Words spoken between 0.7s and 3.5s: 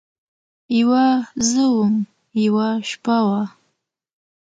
یوه زه وم، یوه شپه وه